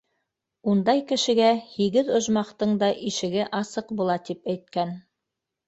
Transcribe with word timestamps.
Ундай 0.71 1.03
кешегә 1.11 1.49
һигеҙ 1.75 2.09
ожмахтың 2.21 2.75
да 2.85 2.91
ишеге 3.13 3.47
асыҡ 3.61 3.95
була, 4.03 4.19
тип 4.33 4.53
әйткән. 4.57 4.99